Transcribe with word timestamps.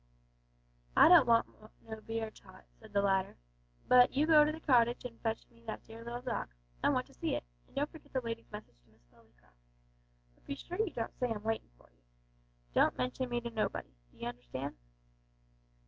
"I 0.97 1.07
don't 1.09 1.27
want 1.27 1.45
no 1.87 2.01
beer, 2.01 2.31
Tot," 2.31 2.65
said 2.79 2.91
the 2.91 3.03
latter. 3.03 3.37
"But 3.87 4.11
you 4.13 4.25
go 4.25 4.43
to 4.43 4.51
the 4.51 4.59
cottage 4.59 5.05
and 5.05 5.21
fetch 5.21 5.47
me 5.51 5.61
that 5.67 5.83
dear 5.83 6.03
little 6.03 6.23
dog. 6.23 6.47
I 6.83 6.89
want 6.89 7.05
to 7.05 7.13
see 7.13 7.35
it; 7.35 7.43
and 7.67 7.75
don't 7.75 7.91
forget 7.91 8.11
the 8.11 8.19
lady's 8.21 8.51
message 8.51 8.81
to 8.83 8.89
Miss 8.89 9.03
Lillycrop 9.11 9.53
but 10.33 10.45
be 10.47 10.55
sure 10.55 10.79
you 10.79 10.89
don't 10.89 11.13
say 11.19 11.29
I'm 11.29 11.43
waitin' 11.43 11.69
for 11.77 11.87
you. 11.91 12.01
Don't 12.73 12.97
mention 12.97 13.29
me 13.29 13.41
to 13.41 13.51
nobody. 13.51 13.93
D'ee 14.11 14.25
understand?" 14.25 14.75